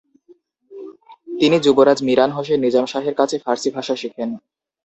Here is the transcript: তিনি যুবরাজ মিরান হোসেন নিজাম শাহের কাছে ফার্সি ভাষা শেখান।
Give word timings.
তিনি 1.39 1.57
যুবরাজ 1.65 1.99
মিরান 2.07 2.31
হোসেন 2.37 2.59
নিজাম 2.65 2.85
শাহের 2.91 3.15
কাছে 3.19 3.35
ফার্সি 3.43 3.69
ভাষা 3.75 3.95
শেখান। 4.01 4.29